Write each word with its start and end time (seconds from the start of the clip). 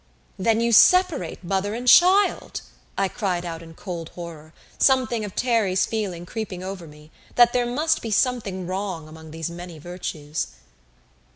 "Then 0.39 0.61
you 0.61 0.71
separate 0.71 1.43
mother 1.43 1.75
and 1.75 1.87
child!" 1.87 2.61
I 2.97 3.07
cried 3.07 3.45
in 3.45 3.75
cold 3.75 4.09
horror, 4.15 4.51
something 4.79 5.23
of 5.23 5.35
Terry's 5.35 5.85
feeling 5.85 6.25
creeping 6.25 6.63
over 6.63 6.87
me, 6.87 7.11
that 7.35 7.53
there 7.53 7.67
must 7.67 8.01
be 8.01 8.09
something 8.09 8.65
wrong 8.65 9.07
among 9.07 9.29
these 9.29 9.51
many 9.51 9.77
virtues. 9.77 10.47